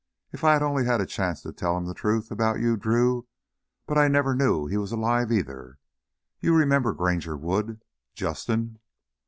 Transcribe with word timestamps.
If 0.31 0.43
I 0.43 0.53
had 0.53 0.63
only 0.63 0.85
had 0.85 0.97
the 0.97 1.05
chance 1.05 1.43
to 1.43 1.53
tell 1.53 1.77
him 1.77 1.85
the 1.85 1.93
truth 1.93 2.31
about 2.31 2.59
you, 2.59 2.75
Drew. 2.75 3.27
But 3.85 3.99
I 3.99 4.07
never 4.07 4.33
knew 4.33 4.65
he 4.65 4.75
was 4.77 4.91
alive 4.91 5.31
either. 5.31 5.77
You 6.39 6.55
remember 6.55 6.91
Granger 6.93 7.37
Wood, 7.37 7.83
Justin?" 8.15 8.79